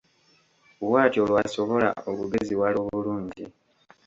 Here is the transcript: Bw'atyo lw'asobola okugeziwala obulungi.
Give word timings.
Bw'atyo 0.85 1.21
lw'asobola 1.29 1.89
okugeziwala 2.09 2.77
obulungi. 2.87 3.45